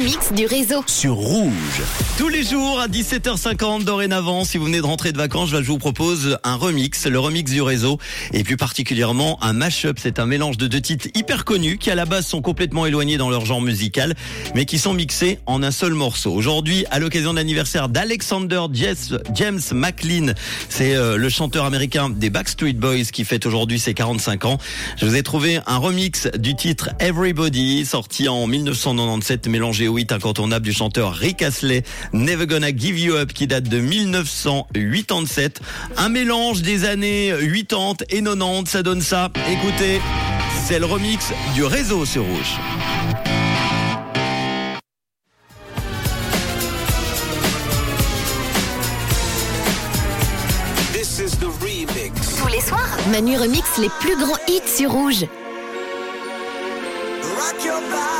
[0.00, 0.82] remix du réseau.
[0.86, 1.82] sur Rouge.
[2.16, 5.76] Tous les jours à 17h50 dorénavant, si vous venez de rentrer de vacances, je vous
[5.76, 7.98] propose un remix, le remix du réseau,
[8.32, 9.98] et plus particulièrement un mash-up.
[10.00, 13.18] C'est un mélange de deux titres hyper connus qui à la base sont complètement éloignés
[13.18, 14.14] dans leur genre musical,
[14.54, 16.32] mais qui sont mixés en un seul morceau.
[16.32, 20.32] Aujourd'hui, à l'occasion de l'anniversaire d'Alexander James McLean,
[20.70, 24.58] c'est euh, le chanteur américain des Backstreet Boys qui fête aujourd'hui ses 45 ans.
[24.96, 30.72] Je vous ai trouvé un remix du titre Everybody, sorti en 1997, mélangé incontournable du
[30.72, 35.60] chanteur Rick Astley, Never Gonna Give You Up, qui date de 1987.
[35.96, 39.30] Un mélange des années 80 et 90, ça donne ça.
[39.50, 40.00] Écoutez,
[40.66, 42.58] c'est le remix du réseau sur Rouge.
[52.38, 55.26] Tous les soirs, Manu remix les plus grands hits sur Rouge.
[57.22, 58.19] Rock your body,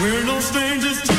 [0.00, 1.17] We're no strangers to